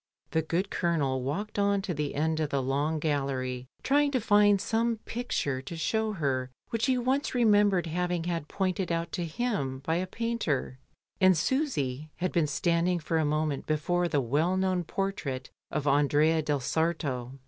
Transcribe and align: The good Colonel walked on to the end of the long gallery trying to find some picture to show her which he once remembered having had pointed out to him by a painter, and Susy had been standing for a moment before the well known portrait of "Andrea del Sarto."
The 0.31 0.41
good 0.41 0.71
Colonel 0.71 1.21
walked 1.21 1.59
on 1.59 1.83
to 1.83 1.93
the 1.93 2.15
end 2.15 2.39
of 2.39 2.49
the 2.49 2.63
long 2.63 2.97
gallery 2.97 3.67
trying 3.83 4.09
to 4.13 4.19
find 4.19 4.59
some 4.59 4.97
picture 5.05 5.61
to 5.61 5.77
show 5.77 6.13
her 6.13 6.49
which 6.69 6.87
he 6.87 6.97
once 6.97 7.35
remembered 7.35 7.85
having 7.85 8.23
had 8.23 8.47
pointed 8.47 8.91
out 8.91 9.11
to 9.11 9.25
him 9.25 9.77
by 9.85 9.97
a 9.97 10.07
painter, 10.07 10.79
and 11.19 11.37
Susy 11.37 12.09
had 12.15 12.31
been 12.31 12.47
standing 12.47 12.97
for 12.97 13.19
a 13.19 13.25
moment 13.25 13.67
before 13.67 14.07
the 14.07 14.21
well 14.21 14.57
known 14.57 14.83
portrait 14.85 15.51
of 15.69 15.85
"Andrea 15.85 16.41
del 16.41 16.61
Sarto." 16.61 17.37